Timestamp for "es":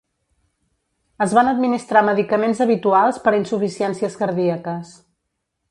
1.25-1.35